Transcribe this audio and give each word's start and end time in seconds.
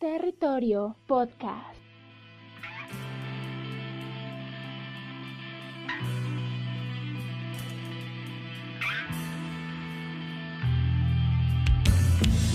Territorio 0.00 0.94
Podcast. 1.08 1.74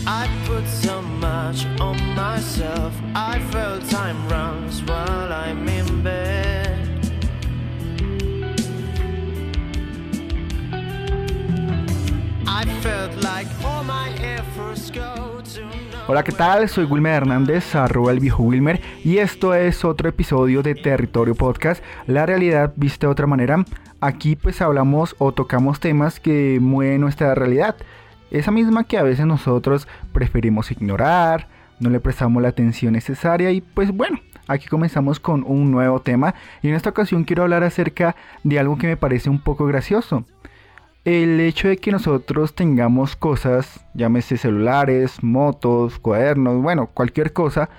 I 0.07 0.29
put 0.45 0.65
so 0.67 1.01
much 1.01 1.65
on 1.81 1.97
myself. 2.15 2.93
I 3.13 3.39
felt 3.51 3.89
time 3.89 4.25
runs 4.29 4.81
while 4.83 5.33
I'm 5.33 5.67
in 5.67 6.01
bed. 6.01 6.79
I 12.47 12.63
felt 12.81 13.21
like 13.21 13.47
all 13.65 13.83
my 13.83 14.09
efforts 14.21 14.89
go 14.89 15.41
to 15.43 15.92
Hola, 16.07 16.23
¿qué 16.23 16.31
tal? 16.33 16.67
Soy 16.67 16.85
Wilmer 16.85 17.13
Hernández, 17.13 17.75
arroba 17.75 18.11
el 18.11 18.19
viejo 18.19 18.43
Wilmer, 18.43 18.81
y 19.03 19.19
esto 19.19 19.53
es 19.53 19.85
otro 19.85 20.09
episodio 20.09 20.61
de 20.61 20.75
Territorio 20.75 21.33
Podcast, 21.33 21.83
la 22.07 22.25
realidad 22.25 22.73
vista 22.75 23.07
de 23.07 23.11
otra 23.11 23.25
manera. 23.25 23.63
Aquí 24.01 24.35
pues 24.35 24.61
hablamos 24.61 25.15
o 25.17 25.31
tocamos 25.31 25.79
temas 25.79 26.19
que 26.19 26.59
mueven 26.61 26.99
nuestra 27.01 27.33
realidad 27.35 27.77
esa 28.33 28.51
misma 28.51 28.83
que 28.83 28.97
a 28.97 29.03
veces 29.03 29.25
nosotros 29.25 29.87
preferimos 30.11 30.71
ignorar, 30.71 31.47
no 31.79 31.89
le 31.89 31.99
prestamos 31.99 32.41
la 32.41 32.49
atención 32.49 32.93
necesaria 32.93 33.51
y 33.51 33.61
pues 33.61 33.91
bueno, 33.91 34.19
aquí 34.47 34.67
comenzamos 34.67 35.19
con 35.19 35.43
un 35.45 35.71
nuevo 35.71 36.01
tema 36.01 36.33
y 36.61 36.69
en 36.69 36.73
esta 36.73 36.89
ocasión 36.89 37.23
quiero 37.23 37.43
hablar 37.43 37.63
acerca 37.63 38.15
de 38.43 38.59
algo 38.59 38.77
que 38.77 38.87
me 38.87 38.97
parece 38.97 39.29
un 39.29 39.39
poco 39.39 39.65
gracioso. 39.67 40.25
El 41.05 41.39
hecho 41.41 41.67
de 41.67 41.77
que 41.77 41.91
nosotros 41.91 42.55
tengamos 42.55 43.17
cosas, 43.17 43.85
llámese 43.93 44.37
celulares, 44.37 45.21
motos, 45.21 45.99
cuadernos, 45.99 46.61
bueno, 46.61 46.87
cualquier 46.93 47.33
cosa, 47.33 47.69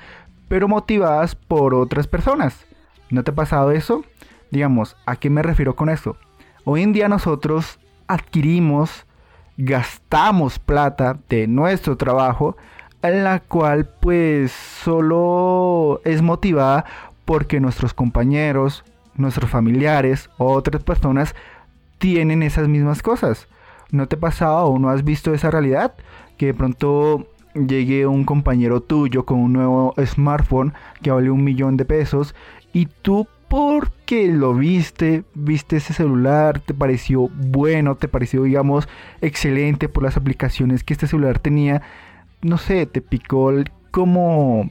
pero 0.49 0.69
motivadas 0.69 1.35
por 1.35 1.75
otras 1.75 2.07
personas. 2.07 2.67
¿No 3.09 3.25
te 3.25 3.31
ha 3.31 3.35
pasado 3.35 3.71
eso? 3.71 4.05
Digamos, 4.51 4.97
¿a 5.07 5.17
qué 5.17 5.31
me 5.31 5.43
refiero 5.43 5.75
con 5.75 5.89
esto? 5.89 6.19
Hoy 6.65 6.83
en 6.83 6.93
día 6.93 7.09
nosotros 7.09 7.79
adquirimos 8.09 9.07
gastamos 9.57 10.59
plata 10.59 11.19
de 11.29 11.47
nuestro 11.47 11.97
trabajo, 11.97 12.57
en 13.03 13.25
la 13.25 13.41
cual 13.41 13.89
pues 14.01 14.53
solo 14.53 16.01
es 16.05 16.23
motivada 16.23 16.85
porque 17.25 17.61
nuestros 17.61 17.95
compañeros, 17.95 18.85
nuestros 19.15 19.51
familiares 19.51 20.29
otras 20.39 20.83
personas 20.83 21.35
tienen 21.99 22.43
esas 22.43 22.69
mismas 22.69 23.03
cosas. 23.03 23.49
¿No 23.91 24.09
te 24.09 24.17
ha 24.17 24.21
pasado 24.21 24.67
o 24.67 24.79
no 24.79 24.91
has 24.91 25.05
visto 25.05 25.35
esa 25.35 25.51
realidad? 25.51 25.95
Que 26.37 26.47
de 26.47 26.55
pronto 26.55 27.29
llegue 27.55 28.07
un 28.07 28.25
compañero 28.25 28.81
tuyo 28.81 29.25
con 29.25 29.39
un 29.39 29.53
nuevo 29.53 29.95
smartphone 30.05 30.75
que 31.03 31.11
vale 31.11 31.31
un 31.31 31.45
millón 31.45 31.77
de 31.77 31.85
pesos 31.85 32.35
y 32.73 32.87
tú 32.87 33.29
porque 33.49 34.27
lo 34.27 34.55
viste, 34.55 35.23
viste 35.35 35.77
ese 35.77 35.93
celular, 35.93 36.59
te 36.59 36.75
pareció 36.75 37.29
bueno, 37.29 37.95
te 37.95 38.09
pareció, 38.09 38.43
digamos, 38.43 38.89
excelente 39.21 39.89
por 39.89 40.03
las 40.03 40.17
aplicaciones 40.17 40.83
que 40.83 40.93
este 40.93 41.07
celular 41.07 41.39
tenía, 41.39 41.83
no 42.43 42.59
sé, 42.59 42.87
te 42.87 43.01
picó 43.01 43.53
como 43.93 44.71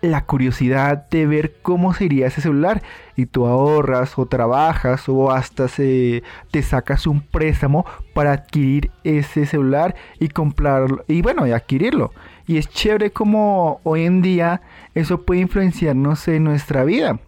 la 0.00 0.24
curiosidad 0.24 1.08
de 1.10 1.26
ver 1.26 1.56
cómo 1.62 1.92
sería 1.94 2.26
ese 2.26 2.40
celular 2.40 2.82
y 3.16 3.26
tú 3.26 3.46
ahorras 3.46 4.18
o 4.18 4.26
trabajas 4.26 5.08
o 5.08 5.30
hasta 5.30 5.68
se, 5.68 6.22
te 6.50 6.62
sacas 6.62 7.06
un 7.06 7.20
préstamo 7.20 7.84
para 8.14 8.32
adquirir 8.32 8.90
ese 9.04 9.46
celular 9.46 9.94
y 10.18 10.28
comprarlo 10.28 11.04
y 11.06 11.22
bueno 11.22 11.46
y 11.46 11.52
adquirirlo 11.52 12.12
y 12.50 12.58
es 12.58 12.68
chévere 12.68 13.12
como 13.12 13.80
hoy 13.84 14.04
en 14.04 14.22
día 14.22 14.62
eso 14.96 15.22
puede 15.22 15.40
influenciarnos 15.40 16.26
en 16.26 16.42
nuestra 16.42 16.82
vida. 16.82 17.20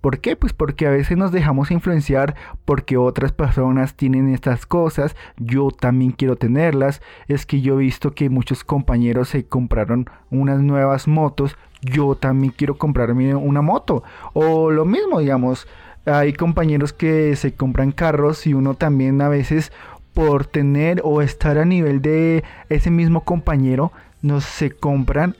¿Por 0.00 0.20
qué? 0.20 0.36
Pues 0.36 0.52
porque 0.52 0.86
a 0.86 0.90
veces 0.90 1.16
nos 1.16 1.32
dejamos 1.32 1.70
influenciar 1.70 2.34
porque 2.64 2.96
otras 2.96 3.32
personas 3.32 3.94
tienen 3.94 4.32
estas 4.32 4.66
cosas, 4.66 5.16
yo 5.36 5.70
también 5.70 6.12
quiero 6.12 6.34
tenerlas, 6.34 7.00
es 7.28 7.46
que 7.46 7.60
yo 7.60 7.74
he 7.74 7.84
visto 7.84 8.12
que 8.12 8.28
muchos 8.28 8.64
compañeros 8.64 9.28
se 9.28 9.46
compraron 9.46 10.10
unas 10.30 10.60
nuevas 10.60 11.08
motos, 11.08 11.56
yo 11.92 12.14
también 12.14 12.52
quiero 12.56 12.76
comprarme 12.76 13.34
una 13.34 13.62
moto. 13.62 14.02
O 14.32 14.70
lo 14.70 14.84
mismo, 14.84 15.20
digamos, 15.20 15.66
hay 16.04 16.32
compañeros 16.32 16.92
que 16.92 17.34
se 17.36 17.54
compran 17.54 17.92
carros 17.92 18.46
y 18.46 18.54
uno 18.54 18.74
también 18.74 19.20
a 19.22 19.28
veces 19.28 19.72
por 20.14 20.46
tener 20.46 21.00
o 21.04 21.20
estar 21.20 21.58
a 21.58 21.64
nivel 21.64 22.00
de 22.00 22.44
ese 22.68 22.90
mismo 22.90 23.24
compañero 23.24 23.92
no 24.22 24.40
se 24.40 24.70
compran 24.70 25.36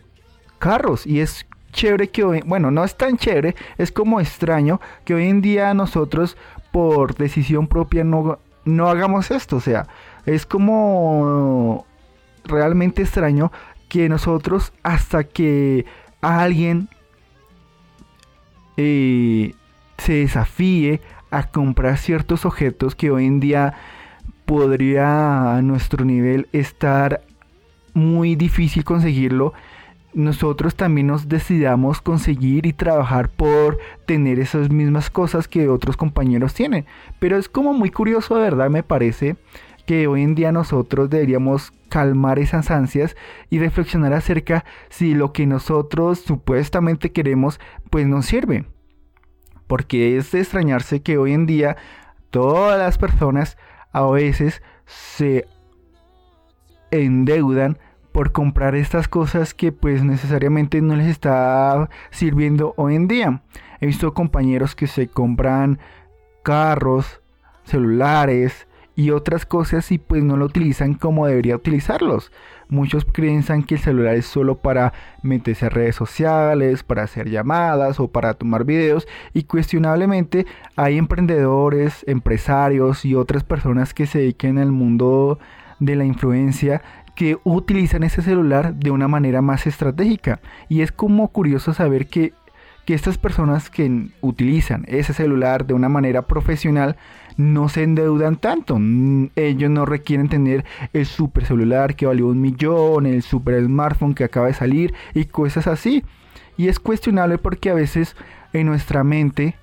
carros 0.59 1.07
y 1.07 1.21
es 1.21 1.47
chévere 1.73 2.09
que 2.09 2.25
hoy, 2.25 2.43
bueno, 2.45 2.71
no 2.71 2.84
es 2.84 2.97
tan 2.97 3.17
chévere, 3.17 3.55
es 3.78 3.93
como 3.93 4.21
extraño 4.21 4.81
que 5.05 5.15
hoy 5.15 5.28
en 5.28 5.41
día 5.41 5.73
nosotros 5.75 6.37
por 6.73 7.15
decisión 7.15 7.69
propia 7.69 8.05
no, 8.05 8.39
no 8.65 8.89
hagamos 8.89 9.31
esto, 9.31 9.57
o 9.57 9.61
sea, 9.61 9.87
es 10.25 10.47
como 10.47 11.87
realmente 12.45 13.03
extraño 13.03 13.53
que 13.89 14.09
nosotros 14.09 14.73
hasta 14.83 15.25
que 15.25 15.87
alguien 16.26 16.88
eh, 18.76 19.54
se 19.98 20.12
desafíe 20.14 21.00
a 21.31 21.44
comprar 21.44 21.98
ciertos 21.98 22.44
objetos 22.44 22.94
que 22.94 23.10
hoy 23.10 23.26
en 23.26 23.41
día 23.41 23.75
podría 24.44 25.56
a 25.56 25.62
nuestro 25.62 26.04
nivel 26.04 26.48
estar 26.53 27.22
muy 27.94 28.36
difícil 28.36 28.84
conseguirlo, 28.84 29.54
nosotros 30.12 30.75
también 30.75 31.09
nos 31.09 31.28
decidamos 31.28 32.00
conseguir 32.00 32.65
y 32.66 32.72
trabajar 32.72 33.28
por 33.28 33.78
tener 34.06 34.38
esas 34.38 34.70
mismas 34.70 35.10
cosas 35.10 35.47
que 35.48 35.69
otros 35.69 35.97
compañeros 35.97 36.54
tienen. 36.54 36.86
Pero 37.19 37.36
es 37.36 37.48
como 37.48 37.75
muy 37.75 37.91
curioso, 37.91 38.36
de 38.36 38.42
verdad, 38.42 38.70
me 38.70 38.82
parece 38.82 39.36
que 39.86 40.06
hoy 40.06 40.22
en 40.22 40.34
día 40.34 40.52
nosotros 40.52 41.08
deberíamos 41.08 41.72
calmar 41.88 42.38
esas 42.38 42.70
ansias 42.70 43.16
y 43.48 43.58
reflexionar 43.58 44.12
acerca 44.12 44.64
si 44.91 45.14
lo 45.14 45.32
que 45.32 45.47
nosotros 45.47 46.19
supuestamente 46.19 47.12
queremos 47.12 47.60
pues 47.91 48.06
nos 48.06 48.26
sirve. 48.26 48.66
Porque 49.66 50.16
es 50.16 50.32
de 50.32 50.41
extrañarse 50.41 51.02
que 51.02 51.19
hoy 51.19 51.32
en 51.32 51.47
día 51.47 51.76
todas 52.30 52.78
las 52.78 52.98
personas 52.98 53.56
a 53.92 54.04
veces 54.10 54.62
se 54.84 55.47
endeudan 56.91 57.78
por 58.12 58.32
comprar 58.32 58.74
estas 58.74 59.08
cosas 59.08 59.54
que 59.54 59.72
pues 59.72 60.03
necesariamente 60.03 60.80
no 60.80 60.97
les 60.97 61.06
está 61.06 61.88
sirviendo 62.10 62.74
hoy 62.76 62.94
en 62.94 63.08
día. 63.08 63.42
He 63.80 63.86
visto 63.86 64.14
compañeros 64.14 64.74
que 64.74 64.86
se 64.86 65.08
compran 65.08 65.78
carros, 66.42 67.20
celulares 67.64 68.66
y 68.97 69.11
otras 69.11 69.47
cosas 69.47 69.93
y 69.93 69.99
pues 69.99 70.25
no 70.25 70.37
lo 70.37 70.47
utilizan 70.47 70.95
como 70.95 71.27
debería 71.27 71.55
utilizarlos. 71.55 72.33
Muchos 72.69 73.05
piensan 73.05 73.62
que 73.62 73.77
el 73.77 73.81
celular 73.81 74.17
es 74.17 74.27
solo 74.27 74.57
para 74.57 74.93
meterse 75.23 75.67
a 75.67 75.69
redes 75.69 75.95
sociales, 75.95 76.83
para 76.83 77.05
hacer 77.05 77.31
llamadas 77.31 78.01
o 78.01 78.09
para 78.09 78.34
tomar 78.34 78.65
videos 78.65 79.07
y 79.34 79.45
cuestionablemente 79.45 80.47
hay 80.75 80.99
emprendedores, 80.99 82.05
empresarios 82.09 83.05
y 83.05 83.15
otras 83.15 83.45
personas 83.45 83.95
que 83.95 84.07
se 84.07 84.19
dediquen 84.21 84.59
al 84.59 84.73
mundo 84.73 85.39
de 85.78 85.95
la 85.95 86.05
influencia 86.05 86.83
que 87.15 87.39
utilizan 87.45 88.03
ese 88.03 88.23
celular 88.23 88.75
de 88.75 88.91
una 88.91 89.09
manera 89.09 89.43
más 89.43 89.67
estratégica. 89.67 90.41
Y 90.69 90.83
es 90.83 90.93
como 90.93 91.28
curioso 91.28 91.73
saber 91.73 92.07
que, 92.07 92.34
estas 92.94 93.19
personas 93.19 93.69
que 93.69 94.08
utilizan 94.20 94.84
ese 94.86 95.12
celular 95.12 95.66
de 95.66 95.74
una 95.74 95.88
manera 95.88 96.22
profesional 96.22 96.97
no 97.36 97.69
se 97.69 97.82
endeudan 97.82 98.36
tanto. 98.36 98.78
Ellos 99.36 99.70
no 99.70 99.84
requieren 99.86 100.28
tener 100.28 100.64
el 100.92 101.06
super 101.06 101.44
celular 101.44 101.97
que 101.97 102.06
valió 102.06 102.28
un 102.28 102.41
millón, 102.41 103.06
el 103.06 103.22
super 103.22 103.62
smartphone 103.62 104.14
que 104.14 104.24
acaba 104.24 104.47
de 104.47 104.54
salir 104.54 104.94
y 105.15 105.24
cosas 105.24 105.66
así. 105.66 106.04
Y 106.56 106.68
es 106.68 106.78
cuestionable 106.78 107.38
porque 107.38 107.71
a 107.71 107.74
veces 107.74 108.16
en 108.53 108.66
nuestra 108.66 109.04
mente 109.04 109.56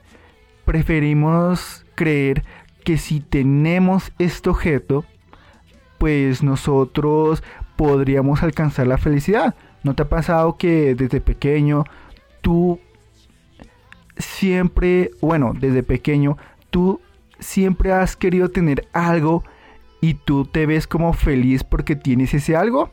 preferimos 0.65 1.85
creer 1.95 2.43
que 2.83 2.97
si 2.97 3.21
tenemos 3.21 4.11
este 4.19 4.49
objeto 4.49 5.05
pues 5.97 6.43
nosotros 6.43 7.43
podríamos 7.77 8.43
alcanzar 8.43 8.87
la 8.87 8.97
felicidad. 8.97 9.55
¿No 9.83 9.95
te 9.95 10.03
ha 10.03 10.09
pasado 10.09 10.57
que 10.57 10.95
desde 10.95 11.21
pequeño 11.21 11.85
tú 12.41 12.79
siempre, 14.17 15.11
bueno, 15.21 15.53
desde 15.59 15.83
pequeño 15.83 16.37
tú 16.69 16.99
siempre 17.39 17.91
has 17.91 18.15
querido 18.15 18.49
tener 18.49 18.87
algo 18.93 19.43
y 20.01 20.15
tú 20.15 20.45
te 20.45 20.65
ves 20.65 20.87
como 20.87 21.13
feliz 21.13 21.63
porque 21.63 21.95
tienes 21.95 22.33
ese 22.33 22.55
algo? 22.55 22.91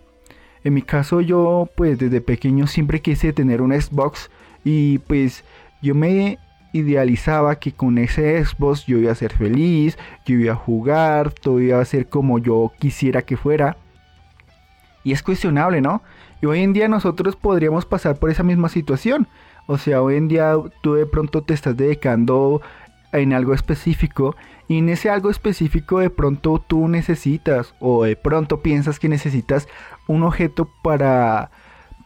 En 0.64 0.74
mi 0.74 0.82
caso 0.82 1.20
yo 1.20 1.68
pues 1.76 1.98
desde 1.98 2.20
pequeño 2.20 2.66
siempre 2.66 3.00
quise 3.00 3.32
tener 3.32 3.62
un 3.62 3.72
Xbox 3.72 4.30
y 4.64 4.98
pues 4.98 5.44
yo 5.82 5.94
me 5.94 6.38
idealizaba 6.72 7.58
que 7.58 7.72
con 7.72 7.98
ese 7.98 8.44
Xbox 8.44 8.86
yo 8.86 8.98
iba 8.98 9.12
a 9.12 9.16
ser 9.16 9.32
feliz, 9.32 9.98
yo 10.26 10.36
iba 10.36 10.52
a 10.52 10.56
jugar, 10.56 11.32
todo 11.32 11.60
iba 11.60 11.80
a 11.80 11.84
ser 11.84 12.08
como 12.08 12.38
yo 12.38 12.72
quisiera 12.78 13.22
que 13.22 13.36
fuera. 13.36 13.76
Y 15.02 15.12
es 15.12 15.22
cuestionable, 15.22 15.80
¿no? 15.80 16.02
Y 16.42 16.46
hoy 16.46 16.60
en 16.60 16.72
día 16.72 16.88
nosotros 16.88 17.36
podríamos 17.36 17.86
pasar 17.86 18.18
por 18.18 18.30
esa 18.30 18.42
misma 18.42 18.68
situación. 18.68 19.26
O 19.70 19.78
sea, 19.78 20.02
hoy 20.02 20.16
en 20.16 20.26
día 20.26 20.56
tú 20.80 20.94
de 20.94 21.06
pronto 21.06 21.42
te 21.42 21.54
estás 21.54 21.76
dedicando 21.76 22.60
en 23.12 23.32
algo 23.32 23.54
específico 23.54 24.34
y 24.66 24.78
en 24.78 24.88
ese 24.88 25.10
algo 25.10 25.30
específico 25.30 26.00
de 26.00 26.10
pronto 26.10 26.60
tú 26.66 26.88
necesitas 26.88 27.72
o 27.78 28.02
de 28.02 28.16
pronto 28.16 28.62
piensas 28.62 28.98
que 28.98 29.08
necesitas 29.08 29.68
un 30.08 30.24
objeto 30.24 30.68
para 30.82 31.52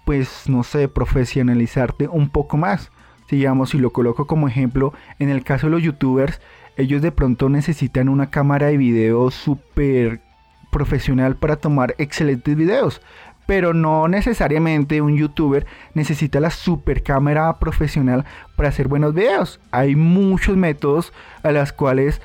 pues 0.05 0.47
no 0.47 0.63
sé, 0.63 0.89
profesionalizarte 0.89 2.07
un 2.07 2.29
poco 2.29 2.59
más. 2.59 2.91
Digamos, 3.31 3.71
si 3.71 3.79
lo 3.79 3.95
coloco 3.95 4.27
como 4.27 4.47
ejemplo, 4.47 4.93
en 5.19 5.31
el 5.31 5.43
caso 5.43 5.69
de 5.69 5.71
los 5.71 5.83
youtubers, 5.83 6.43
ellos 6.77 7.01
de 7.01 7.13
pronto 7.13 7.49
necesitan 7.49 8.11
una 8.11 8.29
cámara 8.29 8.67
de 8.67 8.77
video 8.77 9.31
súper 9.31 10.21
profesional 10.71 11.37
para 11.37 11.57
tomar 11.57 11.95
excelentes 11.97 12.57
videos. 12.57 13.01
Pero 13.46 13.75
no 13.75 14.08
necesariamente 14.08 15.00
un 15.00 15.17
youtuber 15.17 15.67
necesita 15.94 16.41
la 16.41 16.50
super 16.50 17.02
cámara 17.02 17.58
profesional 17.58 18.25
para 18.56 18.70
hacer 18.70 18.88
buenos 18.88 19.14
videos. 19.14 19.61
Hay 19.70 19.96
muchos 19.96 20.56
métodos 20.56 21.12
a 21.43 21.52
los 21.52 21.73
cuales 21.73 22.20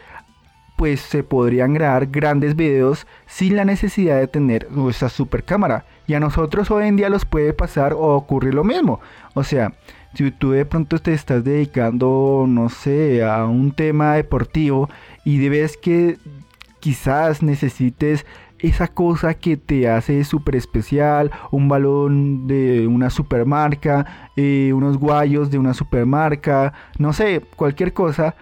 pues 0.80 1.02
se 1.02 1.24
podrían 1.24 1.74
grabar 1.74 2.08
grandes 2.08 2.56
videos 2.56 3.06
sin 3.28 3.58
la 3.58 3.66
necesidad 3.66 4.18
de 4.18 4.28
tener 4.28 4.70
esa 4.90 5.10
super 5.10 5.44
cámara. 5.44 5.84
Y 6.08 6.14
a 6.14 6.22
nosotros 6.22 6.72
hoy 6.72 6.88
en 6.88 6.96
día 6.96 7.10
los 7.10 7.26
puede 7.26 7.52
pasar 7.52 7.92
o 7.92 8.16
ocurrir 8.16 8.54
lo 8.54 8.64
mismo. 8.64 9.02
O 9.34 9.44
sea, 9.44 9.74
si 10.14 10.32
tú 10.32 10.52
de 10.52 10.66
pronto 10.66 11.00
te 11.00 11.14
estás 11.14 11.44
dedicando, 11.44 12.46
no 12.48 12.70
sé, 12.70 13.26
a 13.26 13.46
un 13.46 13.74
tema 13.74 14.16
deportivo 14.16 14.90
y 15.26 15.40
debes 15.40 15.76
que 15.76 16.18
quizás 16.80 17.44
necesites 17.44 18.26
esa 18.60 18.88
cosa 18.88 19.34
que 19.34 19.58
te 19.58 19.90
hace 19.90 20.24
súper 20.24 20.56
especial, 20.56 21.32
un 21.52 21.68
balón 21.68 22.48
de 22.48 22.88
una 22.88 23.10
supermarca, 23.10 24.32
eh, 24.36 24.72
unos 24.74 24.98
guayos 24.98 25.50
de 25.52 25.58
una 25.58 25.74
supermarca, 25.74 26.74
no 26.98 27.14
sé, 27.14 27.42
cualquier 27.56 27.94
cosa 27.94 28.36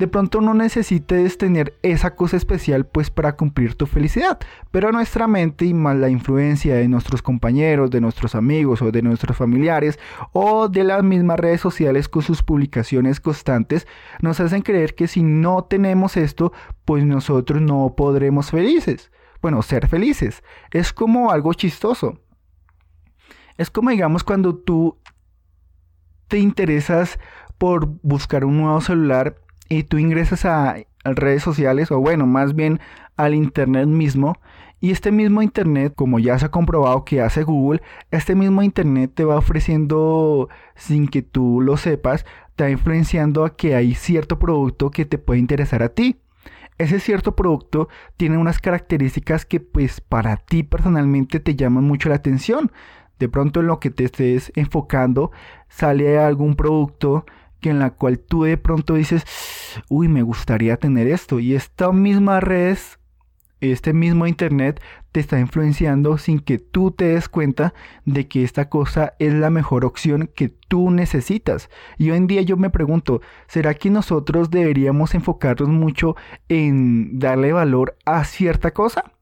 de 0.00 0.08
pronto 0.08 0.40
no 0.40 0.54
necesites 0.54 1.36
tener 1.36 1.74
esa 1.82 2.14
cosa 2.16 2.38
especial 2.38 2.86
pues 2.86 3.10
para 3.10 3.36
cumplir 3.36 3.74
tu 3.74 3.86
felicidad, 3.86 4.38
pero 4.70 4.92
nuestra 4.92 5.28
mente 5.28 5.66
y 5.66 5.74
más 5.74 5.94
la 5.94 6.08
influencia 6.08 6.74
de 6.76 6.88
nuestros 6.88 7.20
compañeros, 7.20 7.90
de 7.90 8.00
nuestros 8.00 8.34
amigos 8.34 8.80
o 8.80 8.90
de 8.90 9.02
nuestros 9.02 9.36
familiares 9.36 9.98
o 10.32 10.68
de 10.68 10.84
las 10.84 11.04
mismas 11.04 11.38
redes 11.38 11.60
sociales 11.60 12.08
con 12.08 12.22
sus 12.22 12.42
publicaciones 12.42 13.20
constantes 13.20 13.86
nos 14.22 14.40
hacen 14.40 14.62
creer 14.62 14.94
que 14.94 15.06
si 15.06 15.22
no 15.22 15.64
tenemos 15.64 16.16
esto 16.16 16.50
pues 16.86 17.04
nosotros 17.04 17.60
no 17.60 17.92
podremos 17.94 18.50
felices. 18.50 19.10
Bueno, 19.40 19.62
ser 19.62 19.88
felices. 19.88 20.42
Es 20.70 20.92
como 20.92 21.30
algo 21.30 21.54
chistoso. 21.54 22.18
Es 23.56 23.70
como 23.70 23.90
digamos 23.90 24.24
cuando 24.24 24.54
tú 24.56 24.98
te 26.28 26.38
interesas 26.38 27.18
por 27.58 27.86
buscar 28.02 28.44
un 28.44 28.58
nuevo 28.58 28.80
celular 28.80 29.36
y 29.68 29.82
tú 29.82 29.98
ingresas 29.98 30.44
a, 30.44 30.76
redes 31.04 31.42
sociales 31.42 31.90
o 31.90 31.98
bueno, 31.98 32.26
más 32.26 32.54
bien 32.54 32.78
al 33.16 33.34
Internet 33.34 33.86
mismo 33.86 34.36
y 34.80 34.90
este 34.92 35.12
mismo 35.12 35.42
Internet, 35.42 35.92
como 35.94 36.18
ya 36.18 36.38
se 36.38 36.46
ha 36.46 36.50
comprobado 36.50 37.04
que 37.04 37.20
hace 37.20 37.42
Google, 37.42 37.82
este 38.10 38.34
mismo 38.34 38.62
Internet 38.62 39.12
te 39.14 39.24
va 39.24 39.36
ofreciendo, 39.36 40.48
sin 40.74 41.06
que 41.08 41.20
tú 41.20 41.60
lo 41.60 41.76
sepas, 41.76 42.24
te 42.56 42.64
va 42.64 42.70
influenciando 42.70 43.44
a 43.44 43.56
que 43.56 43.74
hay 43.74 43.94
cierto 43.94 44.38
producto 44.38 44.90
que 44.90 45.04
te 45.04 45.18
puede 45.18 45.38
interesar 45.38 45.82
a 45.82 45.90
ti. 45.90 46.16
Ese 46.80 46.98
cierto 46.98 47.36
producto 47.36 47.90
tiene 48.16 48.38
unas 48.38 48.58
características 48.58 49.44
que 49.44 49.60
pues 49.60 50.00
para 50.00 50.38
ti 50.38 50.62
personalmente 50.62 51.38
te 51.38 51.54
llaman 51.54 51.84
mucho 51.84 52.08
la 52.08 52.14
atención. 52.14 52.72
De 53.18 53.28
pronto 53.28 53.60
en 53.60 53.66
lo 53.66 53.80
que 53.80 53.90
te 53.90 54.04
estés 54.04 54.50
enfocando 54.54 55.30
sale 55.68 56.18
algún 56.18 56.54
producto 56.56 57.26
que 57.60 57.68
en 57.68 57.80
la 57.80 57.90
cual 57.90 58.18
tú 58.18 58.44
de 58.44 58.56
pronto 58.56 58.94
dices, 58.94 59.26
uy, 59.90 60.08
me 60.08 60.22
gustaría 60.22 60.78
tener 60.78 61.06
esto. 61.06 61.38
Y 61.38 61.54
esta 61.54 61.92
misma 61.92 62.40
red, 62.40 62.78
este 63.60 63.92
mismo 63.92 64.26
internet, 64.26 64.80
te 65.12 65.20
está 65.20 65.38
influenciando 65.38 66.18
sin 66.18 66.40
que 66.40 66.58
tú 66.58 66.90
te 66.90 67.06
des 67.06 67.28
cuenta 67.28 67.74
de 68.04 68.28
que 68.28 68.44
esta 68.44 68.68
cosa 68.68 69.14
es 69.18 69.34
la 69.34 69.50
mejor 69.50 69.84
opción 69.84 70.30
que 70.34 70.48
tú 70.48 70.90
necesitas. 70.90 71.68
Y 71.98 72.10
hoy 72.10 72.18
en 72.18 72.26
día 72.26 72.42
yo 72.42 72.56
me 72.56 72.70
pregunto, 72.70 73.20
¿será 73.48 73.74
que 73.74 73.90
nosotros 73.90 74.50
deberíamos 74.50 75.14
enfocarnos 75.14 75.68
mucho 75.68 76.16
en 76.48 77.18
darle 77.18 77.52
valor 77.52 77.96
a 78.06 78.24
cierta 78.24 78.72
cosa? 78.72 79.12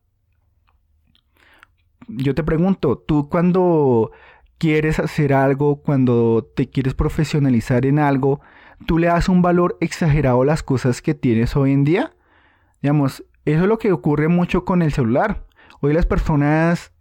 Yo 2.09 2.35
te 2.35 2.43
pregunto, 2.43 2.99
tú 2.99 3.29
cuando 3.29 4.13
quieres 4.59 4.99
hacer 4.99 5.33
algo, 5.33 5.83
cuando 5.83 6.45
te 6.55 6.69
quieres 6.69 6.95
profesionalizar 6.95 7.87
en 7.87 7.99
algo, 7.99 8.41
tú 8.87 8.99
le 8.99 9.09
das 9.09 9.29
un 9.29 9.43
valor 9.43 9.77
exagerado 9.81 10.43
a 10.43 10.47
las 10.47 10.63
cosas 10.63 11.03
que 11.03 11.15
tienes 11.15 11.57
hoy 11.57 11.73
en 11.73 11.85
día. 11.85 12.13
Digamos, 12.83 13.25
eso 13.53 13.63
es 13.63 13.69
lo 13.69 13.79
que 13.79 13.93
ocurre 13.93 14.29
mucho 14.29 14.65
con 14.65 14.83
el 14.83 14.93
celular. 14.93 15.45
Hoy 15.81 15.95
las 15.95 16.05
personas 16.05 16.93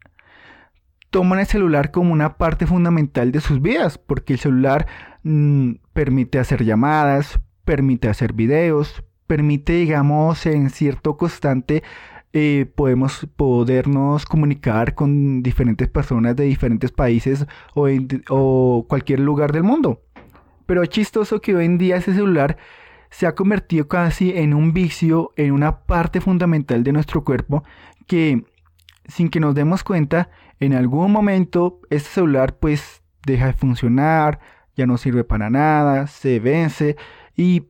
toman 1.10 1.40
el 1.40 1.46
celular 1.46 1.92
como 1.92 2.14
una 2.14 2.38
parte 2.38 2.66
fundamental 2.66 3.32
de 3.32 3.42
sus 3.42 3.62
vidas, 3.62 3.98
porque 3.98 4.34
el 4.34 4.40
celular 4.40 4.88
mm, 5.24 5.74
permite 5.92 6.40
hacer 6.40 6.64
llamadas, 6.64 7.40
permite 7.66 8.08
hacer 8.08 8.32
videos, 8.32 9.04
permite, 9.26 9.74
digamos, 9.74 10.46
en 10.46 10.70
cierto 10.70 11.18
constante 11.18 11.84
eh, 12.32 12.66
podemos 12.76 13.28
podernos 13.36 14.26
comunicar 14.26 14.96
con 14.96 15.44
diferentes 15.44 15.90
personas 15.90 16.36
de 16.38 16.46
diferentes 16.46 16.92
países 16.92 17.46
o, 17.74 17.88
o 18.30 18.86
cualquier 18.88 19.20
lugar 19.20 19.52
del 19.52 19.64
mundo. 19.64 20.02
Pero 20.66 20.82
es 20.82 20.90
chistoso 20.90 21.42
que 21.42 21.56
hoy 21.56 21.66
en 21.66 21.78
día 21.78 21.98
ese 21.98 22.14
celular 22.14 22.58
se 23.10 23.28
ha 23.28 23.36
convertido 23.36 23.88
casi 23.88 24.32
en 24.38 24.54
un 24.54 24.74
vicio, 24.74 25.32
en 25.36 25.52
una 25.52 25.82
parte 25.82 26.22
fundamental 26.22 26.84
de 26.84 26.92
nuestro 26.92 27.24
cuerpo 27.24 27.64
que 28.06 28.46
sin 29.08 29.30
que 29.30 29.40
nos 29.40 29.56
demos 29.56 29.84
cuenta, 29.84 30.30
en 30.60 30.74
algún 30.74 31.12
momento 31.12 31.80
este 31.90 32.10
celular 32.10 32.58
pues 32.58 33.02
deja 33.26 33.48
de 33.48 33.54
funcionar, 33.54 34.40
ya 34.76 34.86
no 34.86 34.98
sirve 34.98 35.24
para 35.24 35.50
nada, 35.50 36.08
se 36.08 36.40
vence 36.40 36.98
y 37.36 37.68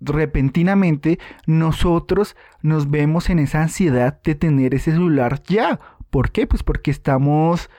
repentinamente 0.00 1.18
nosotros 1.46 2.36
nos 2.62 2.90
vemos 2.90 3.30
en 3.30 3.38
esa 3.38 3.62
ansiedad 3.62 4.20
de 4.22 4.34
tener 4.34 4.74
ese 4.74 4.92
celular 4.92 5.42
ya. 5.44 5.80
¿Por 6.10 6.30
qué? 6.30 6.46
Pues 6.46 6.62
porque 6.62 6.90
estamos 6.90 7.70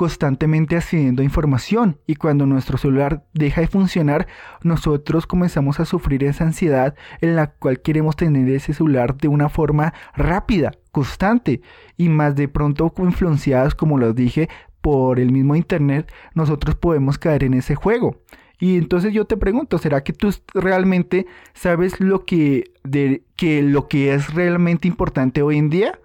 constantemente 0.00 0.78
accediendo 0.78 1.20
a 1.20 1.26
información 1.26 1.98
y 2.06 2.14
cuando 2.14 2.46
nuestro 2.46 2.78
celular 2.78 3.26
deja 3.34 3.60
de 3.60 3.66
funcionar, 3.66 4.26
nosotros 4.62 5.26
comenzamos 5.26 5.78
a 5.78 5.84
sufrir 5.84 6.24
esa 6.24 6.44
ansiedad 6.44 6.94
en 7.20 7.36
la 7.36 7.48
cual 7.48 7.82
queremos 7.82 8.16
tener 8.16 8.48
ese 8.48 8.72
celular 8.72 9.18
de 9.18 9.28
una 9.28 9.50
forma 9.50 9.92
rápida, 10.16 10.72
constante 10.90 11.60
y 11.98 12.08
más 12.08 12.34
de 12.34 12.48
pronto 12.48 12.90
influenciados, 12.96 13.74
como 13.74 13.98
lo 13.98 14.14
dije, 14.14 14.48
por 14.80 15.20
el 15.20 15.32
mismo 15.32 15.54
internet, 15.54 16.10
nosotros 16.32 16.76
podemos 16.76 17.18
caer 17.18 17.44
en 17.44 17.52
ese 17.52 17.74
juego. 17.74 18.22
Y 18.58 18.78
entonces 18.78 19.12
yo 19.12 19.26
te 19.26 19.36
pregunto, 19.36 19.76
¿será 19.76 20.02
que 20.02 20.14
tú 20.14 20.34
realmente 20.54 21.26
sabes 21.52 22.00
lo 22.00 22.24
que, 22.24 22.72
de, 22.84 23.22
que, 23.36 23.60
lo 23.60 23.86
que 23.86 24.14
es 24.14 24.32
realmente 24.32 24.88
importante 24.88 25.42
hoy 25.42 25.58
en 25.58 25.68
día? 25.68 25.98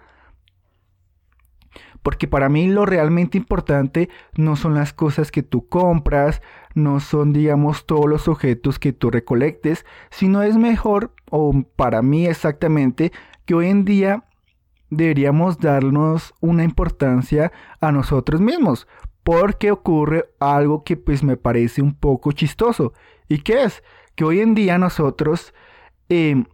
Porque 2.06 2.28
para 2.28 2.50
mí 2.50 2.68
lo 2.68 2.86
realmente 2.86 3.36
importante 3.36 4.10
no 4.38 4.56
son 4.56 4.76
las 4.76 4.94
cosas 4.94 5.32
que 5.32 5.42
tú 5.42 5.68
compras, 5.68 6.40
no 6.76 7.00
son, 7.00 7.34
digamos, 7.34 7.88
todos 7.88 8.06
los 8.08 8.28
objetos 8.28 8.78
que 8.78 8.94
tú 8.94 9.10
recolectes, 9.10 9.88
sino 10.12 10.44
es 10.44 10.56
mejor, 10.56 11.16
o 11.32 11.64
para 11.76 12.04
mí 12.04 12.28
exactamente, 12.28 13.12
que 13.46 13.56
hoy 13.56 13.70
en 13.70 13.86
día 13.86 14.24
deberíamos 14.92 15.58
darnos 15.58 16.36
una 16.42 16.64
importancia 16.64 17.52
a 17.82 17.92
nosotros 17.92 18.40
mismos 18.40 18.88
porque 19.24 19.72
ocurre 19.72 20.26
algo 20.40 20.84
que 20.84 20.98
pues 20.98 21.24
me 21.24 21.38
parece 21.38 21.82
un 21.82 21.96
poco 21.96 22.34
chistoso. 22.34 22.94
¿Y 23.28 23.40
qué 23.40 23.64
es? 23.64 23.82
Que 24.14 24.26
hoy 24.26 24.42
en 24.42 24.54
día 24.54 24.78
nosotros 24.78 25.56
em, 26.08 26.46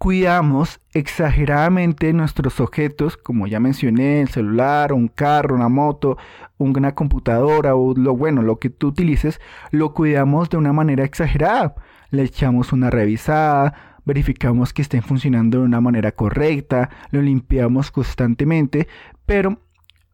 cuidamos 0.00 0.80
exageradamente 0.94 2.14
nuestros 2.14 2.58
objetos, 2.58 3.18
como 3.18 3.46
ya 3.46 3.60
mencioné, 3.60 4.22
el 4.22 4.28
celular, 4.30 4.94
un 4.94 5.08
carro, 5.08 5.54
una 5.54 5.68
moto, 5.68 6.16
una 6.56 6.94
computadora 6.94 7.74
o 7.74 7.92
lo 7.94 8.16
bueno, 8.16 8.40
lo 8.40 8.58
que 8.58 8.70
tú 8.70 8.88
utilices, 8.88 9.42
lo 9.70 9.92
cuidamos 9.92 10.48
de 10.48 10.56
una 10.56 10.72
manera 10.72 11.04
exagerada. 11.04 11.74
Le 12.08 12.22
echamos 12.22 12.72
una 12.72 12.88
revisada, 12.88 13.98
verificamos 14.06 14.72
que 14.72 14.80
estén 14.80 15.02
funcionando 15.02 15.58
de 15.58 15.66
una 15.66 15.82
manera 15.82 16.12
correcta, 16.12 16.88
lo 17.10 17.20
limpiamos 17.20 17.90
constantemente, 17.90 18.88
pero 19.26 19.58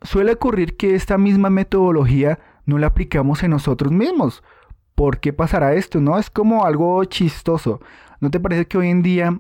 suele 0.03 0.33
ocurrir 0.33 0.77
que 0.77 0.97
esta 0.97 1.17
misma 1.17 1.49
metodología 1.49 2.41
no 2.65 2.79
la 2.79 2.89
aplicamos 2.89 3.45
en 3.45 3.53
nosotros 3.53 3.93
mismos. 3.93 4.43
¿Por 4.97 5.21
qué 5.21 5.33
pasará 5.33 5.75
esto? 5.75 6.01
No 6.01 6.19
es 6.19 6.29
como 6.29 6.65
algo 6.65 7.05
chistoso. 7.05 7.81
¿No 8.19 8.31
te 8.33 8.41
parece 8.41 8.67
que 8.67 8.79
hoy 8.79 8.89
en 8.89 9.03
día 9.03 9.39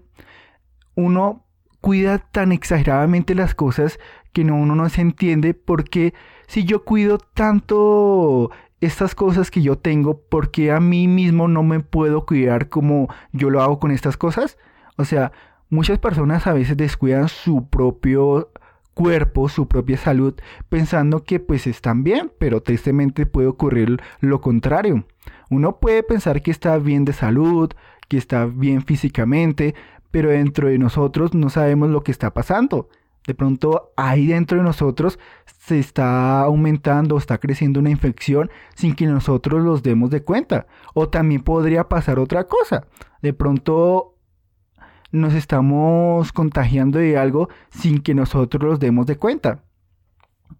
uno 0.96 1.44
cuida 1.80 2.18
tan 2.18 2.50
exageradamente 2.50 3.36
las 3.36 3.54
cosas 3.54 4.00
que 4.32 4.42
no, 4.42 4.56
uno 4.56 4.74
no 4.74 4.88
se 4.88 5.02
entiende 5.02 5.54
porque 5.54 6.14
si 6.48 6.64
yo 6.64 6.84
cuido 6.84 7.18
tanto 7.18 8.50
estas 8.80 9.14
cosas 9.14 9.50
que 9.50 9.62
yo 9.62 9.78
tengo, 9.78 10.18
¿por 10.20 10.50
qué 10.50 10.72
a 10.72 10.80
mí 10.80 11.06
mismo 11.06 11.48
no 11.48 11.62
me 11.62 11.80
puedo 11.80 12.26
cuidar 12.26 12.68
como 12.68 13.08
yo 13.32 13.50
lo 13.50 13.62
hago 13.62 13.78
con 13.78 13.92
estas 13.92 14.16
cosas? 14.16 14.58
O 14.96 15.04
sea, 15.04 15.32
muchas 15.70 15.98
personas 15.98 16.46
a 16.46 16.52
veces 16.52 16.76
descuidan 16.76 17.28
su 17.28 17.68
propio 17.68 18.50
cuerpo, 18.94 19.48
su 19.48 19.68
propia 19.68 19.98
salud, 19.98 20.34
pensando 20.68 21.22
que 21.22 21.38
pues 21.38 21.66
están 21.66 22.02
bien, 22.02 22.32
pero 22.38 22.62
tristemente 22.62 23.26
puede 23.26 23.48
ocurrir 23.48 24.00
lo 24.20 24.40
contrario. 24.40 25.04
Uno 25.50 25.78
puede 25.78 26.02
pensar 26.02 26.42
que 26.42 26.50
está 26.50 26.78
bien 26.78 27.04
de 27.04 27.12
salud, 27.12 27.70
que 28.08 28.16
está 28.16 28.46
bien 28.46 28.82
físicamente, 28.82 29.74
pero 30.10 30.30
dentro 30.30 30.68
de 30.68 30.78
nosotros 30.78 31.34
no 31.34 31.50
sabemos 31.50 31.90
lo 31.90 32.02
que 32.02 32.12
está 32.12 32.32
pasando. 32.32 32.88
De 33.26 33.34
pronto 33.34 33.92
ahí 33.96 34.28
dentro 34.28 34.58
de 34.58 34.64
nosotros 34.64 35.18
se 35.46 35.78
está 35.78 36.42
aumentando, 36.42 37.18
está 37.18 37.38
creciendo 37.38 37.80
una 37.80 37.90
infección 37.90 38.50
sin 38.74 38.94
que 38.94 39.06
nosotros 39.06 39.62
los 39.62 39.82
demos 39.82 40.10
de 40.10 40.22
cuenta. 40.22 40.66
O 40.94 41.08
también 41.08 41.42
podría 41.42 41.88
pasar 41.88 42.18
otra 42.20 42.44
cosa. 42.44 42.86
De 43.22 43.32
pronto 43.32 44.14
nos 45.10 45.34
estamos 45.34 46.32
contagiando 46.32 46.98
de 46.98 47.18
algo 47.18 47.48
sin 47.70 48.00
que 48.00 48.14
nosotros 48.14 48.62
los 48.62 48.80
demos 48.80 49.06
de 49.06 49.16
cuenta. 49.16 49.65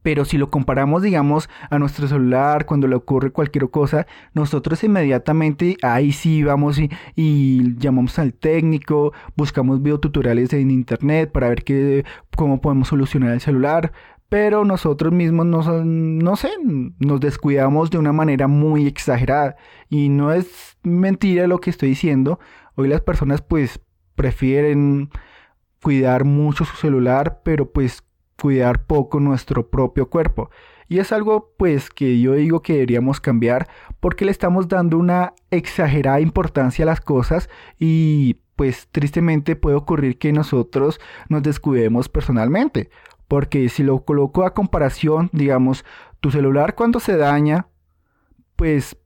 Pero 0.03 0.25
si 0.25 0.39
lo 0.39 0.51
comparamos, 0.51 1.03
digamos, 1.03 1.49
a 1.71 1.79
nuestro 1.79 2.07
celular, 2.09 2.67
cuando 2.67 2.87
le 2.87 2.97
ocurre 2.97 3.33
cualquier 3.33 3.71
cosa, 3.71 4.07
nosotros 4.35 4.83
inmediatamente 4.85 5.77
ahí 5.83 6.13
sí 6.13 6.43
vamos 6.43 6.81
y, 7.17 7.75
llamamos 7.79 8.19
al 8.19 8.35
técnico, 8.35 9.13
buscamos 9.37 9.83
videotutoriales 9.83 10.53
en 10.53 10.71
internet 10.71 11.33
para 11.33 11.49
ver 11.49 11.65
qué, 11.65 12.05
cómo 12.37 12.61
podemos 12.61 12.89
solucionar 12.89 13.33
el 13.33 13.41
celular. 13.41 13.93
Pero 14.29 14.65
nosotros 14.65 15.13
mismos 15.13 15.47
nos, 15.47 15.67
no 15.85 16.37
sé, 16.37 16.51
nos 16.99 17.21
descuidamos 17.21 17.91
de 17.91 17.99
una 17.99 18.13
manera 18.13 18.49
muy 18.49 18.87
exagerada. 18.87 19.57
Y 19.89 20.09
no 20.09 20.33
es 20.33 20.77
mentira 20.83 21.47
lo 21.47 21.59
que 21.59 21.71
estoy 21.71 21.91
diciendo. 21.91 22.41
Hoy 22.75 22.89
las 22.89 23.03
personas 23.03 23.41
pues 23.43 23.81
prefieren 24.17 25.11
cuidar 25.81 26.25
mucho 26.25 26.65
su 26.65 26.77
celular, 26.77 27.43
pero 27.45 27.71
pues 27.71 28.03
cuidar 28.41 28.85
poco 28.87 29.21
nuestro 29.21 29.69
propio 29.69 30.09
cuerpo. 30.11 30.51
Y 30.89 30.99
es 30.99 31.13
algo 31.13 31.53
pues 31.57 31.91
que 31.91 32.21
yo 32.21 32.35
digo 32.35 32.63
que 32.63 32.75
deberíamos 32.75 33.21
cambiar 33.21 33.69
porque 34.01 34.25
le 34.25 34.31
estamos 34.31 34.69
dando 34.69 34.99
una 34.99 35.35
exagerada 35.51 36.21
importancia 36.21 36.85
a 36.85 36.87
las 36.87 37.01
cosas 37.01 37.49
y 37.79 38.41
pues 38.55 38.89
tristemente 38.91 39.57
puede 39.57 39.77
ocurrir 39.77 40.19
que 40.19 40.33
nosotros 40.33 41.01
nos 41.29 41.43
descuidemos 41.43 42.09
personalmente. 42.09 42.91
Porque 43.29 43.69
si 43.69 43.83
lo 43.83 44.05
coloco 44.05 44.45
a 44.45 44.55
comparación, 44.55 45.31
digamos, 45.33 45.85
tu 46.21 46.31
celular 46.31 46.77
cuando 46.77 47.01
se 47.01 47.17
daña, 47.17 47.67
pues 48.55 48.97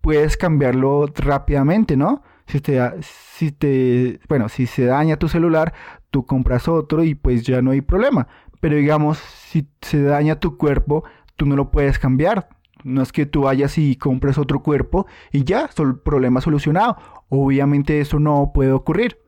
puedes 0.00 0.36
cambiarlo 0.36 1.06
rápidamente, 1.14 1.96
¿no? 1.96 2.22
Si 2.46 2.60
te, 2.60 2.80
si 3.02 3.52
te, 3.52 4.20
bueno, 4.26 4.48
si 4.48 4.66
se 4.66 4.86
daña 4.86 5.18
tu 5.18 5.28
celular, 5.28 5.74
tú 6.10 6.24
compras 6.24 6.66
otro 6.66 7.04
y 7.04 7.14
pues 7.14 7.42
ya 7.42 7.60
no 7.60 7.72
hay 7.72 7.82
problema. 7.82 8.26
Pero 8.60 8.76
digamos, 8.76 9.18
si 9.18 9.68
se 9.80 10.02
daña 10.02 10.40
tu 10.40 10.56
cuerpo, 10.56 11.04
tú 11.36 11.46
no 11.46 11.56
lo 11.56 11.70
puedes 11.70 11.98
cambiar. 11.98 12.48
No 12.84 13.02
es 13.02 13.12
que 13.12 13.26
tú 13.26 13.42
vayas 13.42 13.76
y 13.78 13.96
compres 13.96 14.38
otro 14.38 14.62
cuerpo 14.62 15.06
y 15.32 15.44
ya, 15.44 15.68
el 15.78 15.98
problema 15.98 16.40
solucionado. 16.40 16.96
Obviamente 17.28 18.00
eso 18.00 18.18
no 18.18 18.52
puede 18.52 18.72
ocurrir. 18.72 19.18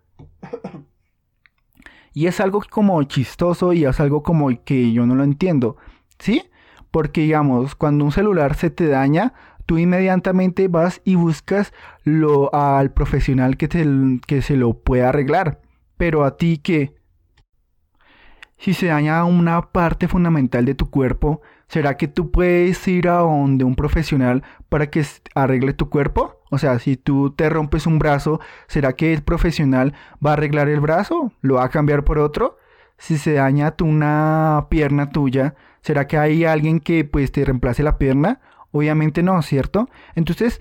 Y 2.12 2.26
es 2.26 2.40
algo 2.40 2.60
como 2.68 3.00
chistoso 3.04 3.72
y 3.72 3.84
es 3.84 4.00
algo 4.00 4.24
como 4.24 4.48
que 4.64 4.90
yo 4.90 5.06
no 5.06 5.14
lo 5.14 5.22
entiendo. 5.22 5.76
¿Sí? 6.18 6.42
Porque 6.90 7.20
digamos, 7.20 7.76
cuando 7.76 8.04
un 8.04 8.10
celular 8.10 8.56
se 8.56 8.68
te 8.68 8.88
daña, 8.88 9.32
tú 9.64 9.78
inmediatamente 9.78 10.66
vas 10.66 11.00
y 11.04 11.14
buscas 11.14 11.72
lo, 12.02 12.52
al 12.52 12.92
profesional 12.92 13.56
que, 13.56 13.68
te, 13.68 13.86
que 14.26 14.42
se 14.42 14.56
lo 14.56 14.74
pueda 14.74 15.10
arreglar. 15.10 15.60
Pero 15.96 16.24
a 16.24 16.36
ti 16.36 16.58
que 16.58 16.96
si 18.60 18.74
se 18.74 18.86
daña 18.86 19.24
una 19.24 19.72
parte 19.72 20.06
fundamental 20.06 20.66
de 20.66 20.74
tu 20.74 20.90
cuerpo, 20.90 21.40
¿será 21.66 21.96
que 21.96 22.08
tú 22.08 22.30
puedes 22.30 22.86
ir 22.86 23.08
a 23.08 23.20
donde 23.20 23.64
un 23.64 23.74
profesional 23.74 24.42
para 24.68 24.90
que 24.90 25.02
arregle 25.34 25.72
tu 25.72 25.88
cuerpo? 25.88 26.42
O 26.50 26.58
sea, 26.58 26.78
si 26.78 26.98
tú 26.98 27.30
te 27.30 27.48
rompes 27.48 27.86
un 27.86 27.98
brazo, 27.98 28.38
¿será 28.66 28.92
que 28.92 29.14
el 29.14 29.22
profesional 29.22 29.94
va 30.24 30.30
a 30.30 30.32
arreglar 30.34 30.68
el 30.68 30.80
brazo? 30.80 31.32
¿Lo 31.40 31.54
va 31.54 31.64
a 31.64 31.70
cambiar 31.70 32.04
por 32.04 32.18
otro? 32.18 32.58
Si 32.98 33.16
se 33.16 33.32
daña 33.32 33.74
una 33.82 34.66
pierna 34.68 35.10
tuya, 35.10 35.54
¿será 35.80 36.06
que 36.06 36.18
hay 36.18 36.44
alguien 36.44 36.80
que 36.80 37.06
pues 37.06 37.32
te 37.32 37.42
reemplace 37.42 37.82
la 37.82 37.96
pierna? 37.96 38.40
Obviamente 38.72 39.22
no, 39.22 39.40
¿cierto? 39.40 39.88
Entonces, 40.14 40.60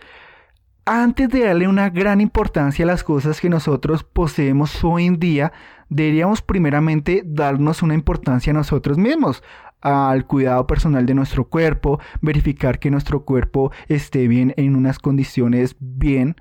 antes 0.89 1.29
de 1.29 1.41
darle 1.41 1.67
una 1.67 1.91
gran 1.91 2.19
importancia 2.19 2.83
a 2.83 2.87
las 2.87 3.03
cosas 3.03 3.39
que 3.39 3.47
nosotros 3.47 4.03
poseemos 4.03 4.83
hoy 4.83 5.05
en 5.05 5.19
día, 5.19 5.53
deberíamos 5.87 6.41
primeramente 6.41 7.21
darnos 7.23 7.83
una 7.83 7.93
importancia 7.93 8.49
a 8.49 8.55
nosotros 8.55 8.97
mismos, 8.97 9.43
al 9.81 10.25
cuidado 10.25 10.65
personal 10.65 11.05
de 11.05 11.13
nuestro 11.13 11.47
cuerpo, 11.47 11.99
verificar 12.21 12.79
que 12.79 12.89
nuestro 12.89 13.23
cuerpo 13.23 13.71
esté 13.87 14.27
bien 14.27 14.55
en 14.57 14.75
unas 14.75 14.97
condiciones 14.97 15.75
bien, 15.79 16.37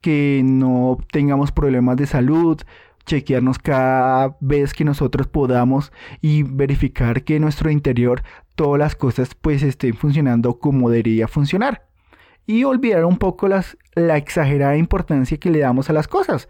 que 0.00 0.42
no 0.44 0.98
tengamos 1.12 1.52
problemas 1.52 1.96
de 1.98 2.06
salud, 2.06 2.60
chequearnos 3.06 3.60
cada 3.60 4.36
vez 4.40 4.74
que 4.74 4.84
nosotros 4.84 5.28
podamos 5.28 5.92
y 6.20 6.42
verificar 6.42 7.22
que 7.22 7.36
en 7.36 7.42
nuestro 7.42 7.70
interior 7.70 8.24
todas 8.56 8.80
las 8.80 8.96
cosas 8.96 9.36
pues 9.36 9.62
estén 9.62 9.94
funcionando 9.94 10.58
como 10.58 10.90
debería 10.90 11.28
funcionar. 11.28 11.87
Y 12.48 12.64
olvidar 12.64 13.04
un 13.04 13.18
poco 13.18 13.46
las, 13.46 13.76
la 13.94 14.16
exagerada 14.16 14.78
importancia 14.78 15.36
que 15.36 15.50
le 15.50 15.58
damos 15.58 15.90
a 15.90 15.92
las 15.92 16.08
cosas. 16.08 16.48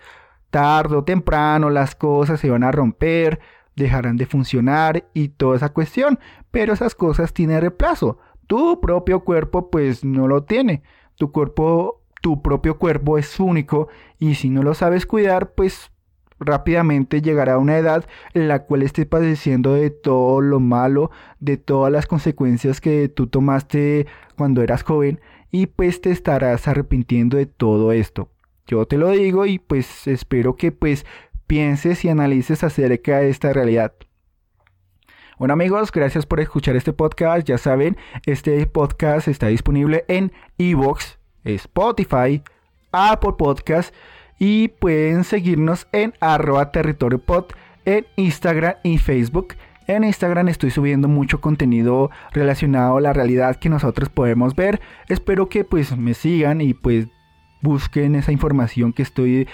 Tarde 0.48 0.94
o 0.94 1.02
temprano 1.02 1.70
las 1.70 1.96
cosas 1.96 2.38
se 2.38 2.48
van 2.48 2.62
a 2.62 2.70
romper, 2.70 3.40
dejarán 3.74 4.16
de 4.16 4.26
funcionar 4.26 5.08
y 5.12 5.30
toda 5.30 5.56
esa 5.56 5.70
cuestión. 5.70 6.20
Pero 6.52 6.72
esas 6.72 6.94
cosas 6.94 7.32
tienen 7.32 7.60
reemplazo. 7.60 8.18
Tu 8.46 8.80
propio 8.80 9.24
cuerpo 9.24 9.72
pues 9.72 10.04
no 10.04 10.28
lo 10.28 10.44
tiene. 10.44 10.84
Tu 11.16 11.32
cuerpo, 11.32 12.00
tu 12.22 12.42
propio 12.42 12.78
cuerpo 12.78 13.18
es 13.18 13.40
único 13.40 13.88
y 14.20 14.36
si 14.36 14.50
no 14.50 14.62
lo 14.62 14.74
sabes 14.74 15.04
cuidar 15.04 15.50
pues 15.54 15.90
rápidamente 16.40 17.22
llegará 17.22 17.54
a 17.54 17.58
una 17.58 17.78
edad 17.78 18.06
en 18.34 18.48
la 18.48 18.64
cual 18.64 18.82
estés 18.82 19.06
padeciendo 19.06 19.74
de 19.74 19.90
todo 19.90 20.40
lo 20.40 20.60
malo, 20.60 21.10
de 21.40 21.56
todas 21.56 21.92
las 21.92 22.06
consecuencias 22.06 22.80
que 22.80 23.08
tú 23.08 23.26
tomaste 23.26 24.06
cuando 24.36 24.62
eras 24.62 24.82
joven 24.82 25.20
y 25.50 25.66
pues 25.66 26.00
te 26.00 26.10
estarás 26.10 26.68
arrepintiendo 26.68 27.36
de 27.36 27.46
todo 27.46 27.92
esto. 27.92 28.28
Yo 28.66 28.86
te 28.86 28.98
lo 28.98 29.10
digo 29.10 29.46
y 29.46 29.58
pues 29.58 30.06
espero 30.06 30.56
que 30.56 30.72
pues 30.72 31.06
pienses 31.46 32.04
y 32.04 32.10
analices 32.10 32.62
acerca 32.62 33.18
de 33.18 33.30
esta 33.30 33.52
realidad. 33.52 33.94
Bueno 35.38 35.54
amigos, 35.54 35.92
gracias 35.92 36.26
por 36.26 36.40
escuchar 36.40 36.76
este 36.76 36.92
podcast. 36.92 37.46
Ya 37.46 37.58
saben, 37.58 37.96
este 38.26 38.66
podcast 38.66 39.28
está 39.28 39.46
disponible 39.46 40.04
en 40.08 40.32
Evox, 40.58 41.18
Spotify, 41.44 42.42
Apple 42.92 43.34
Podcast 43.38 43.94
y 44.38 44.68
pueden 44.68 45.24
seguirnos 45.24 45.88
en 45.92 46.14
arroba 46.20 46.70
territorio 46.70 47.22
en 47.84 48.06
Instagram 48.16 48.74
y 48.82 48.98
Facebook. 48.98 49.54
En 49.86 50.04
Instagram 50.04 50.48
estoy 50.48 50.70
subiendo 50.70 51.08
mucho 51.08 51.40
contenido 51.40 52.10
relacionado 52.32 52.98
a 52.98 53.00
la 53.00 53.14
realidad 53.14 53.56
que 53.56 53.70
nosotros 53.70 54.10
podemos 54.10 54.54
ver. 54.54 54.80
Espero 55.08 55.48
que 55.48 55.64
pues 55.64 55.96
me 55.96 56.12
sigan 56.12 56.60
y 56.60 56.74
pues 56.74 57.08
busquen 57.62 58.14
esa 58.14 58.30
información 58.30 58.92
que 58.92 59.02
estoy 59.02 59.48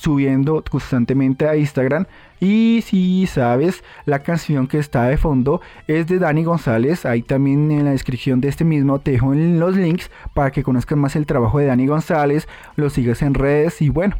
subiendo 0.00 0.64
constantemente 0.68 1.46
a 1.46 1.56
Instagram. 1.56 2.06
Y 2.40 2.82
si 2.86 3.26
sabes, 3.26 3.84
la 4.06 4.20
canción 4.20 4.66
que 4.66 4.78
está 4.78 5.04
de 5.04 5.18
fondo 5.18 5.60
es 5.86 6.06
de 6.06 6.18
Dani 6.18 6.42
González. 6.42 7.04
Ahí 7.04 7.22
también 7.22 7.70
en 7.70 7.84
la 7.84 7.90
descripción 7.90 8.40
de 8.40 8.48
este 8.48 8.64
mismo 8.64 8.98
te 8.98 9.12
dejo 9.12 9.34
los 9.34 9.76
links 9.76 10.10
para 10.32 10.50
que 10.50 10.62
conozcan 10.62 10.98
más 10.98 11.16
el 11.16 11.26
trabajo 11.26 11.58
de 11.58 11.66
Dani 11.66 11.86
González, 11.86 12.48
lo 12.76 12.88
sigas 12.88 13.20
en 13.20 13.34
redes 13.34 13.82
y 13.82 13.90
bueno. 13.90 14.16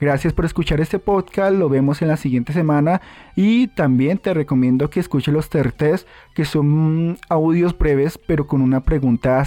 Gracias 0.00 0.32
por 0.32 0.44
escuchar 0.44 0.80
este 0.80 1.00
podcast, 1.00 1.56
lo 1.56 1.68
vemos 1.68 2.00
en 2.02 2.08
la 2.08 2.16
siguiente 2.16 2.52
semana 2.52 3.02
y 3.34 3.66
también 3.66 4.18
te 4.18 4.32
recomiendo 4.32 4.88
que 4.90 5.00
escuches 5.00 5.34
los 5.34 5.50
tertes 5.50 6.06
que 6.34 6.44
son 6.44 7.18
audios 7.28 7.76
breves 7.76 8.16
pero 8.16 8.46
con 8.46 8.62
una 8.62 8.84
pregunta 8.84 9.44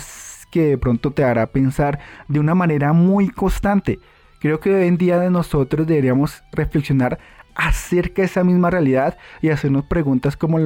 que 0.51 0.65
de 0.65 0.77
pronto 0.77 1.11
te 1.11 1.23
hará 1.23 1.47
pensar 1.47 1.99
de 2.27 2.39
una 2.39 2.53
manera 2.53 2.91
muy 2.91 3.29
constante. 3.29 3.99
Creo 4.41 4.59
que 4.59 4.73
hoy 4.73 4.87
en 4.87 4.97
día 4.97 5.19
de 5.19 5.29
nosotros 5.29 5.85
deberíamos 5.85 6.43
reflexionar 6.51 7.19
acerca 7.53 8.23
de 8.23 8.25
esa 8.25 8.43
misma 8.43 8.71
realidad 8.71 9.17
y 9.39 9.49
hacernos 9.49 9.85
preguntas 9.85 10.35
como, 10.35 10.57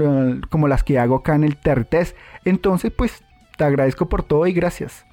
como 0.50 0.70
las 0.70 0.84
que 0.84 0.98
hago 0.98 1.15
acá 1.15 1.36
en 1.36 1.44
el 1.44 1.58
Tertes. 1.58 2.15
Entonces, 2.46 2.94
pues 2.96 3.25
te 3.58 3.65
agradezco 3.65 4.08
por 4.08 4.24
todo 4.24 4.48
y 4.48 4.53
gracias. 4.53 5.04